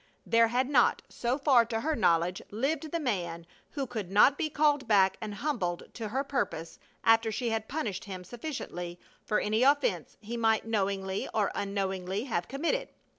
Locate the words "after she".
7.03-7.51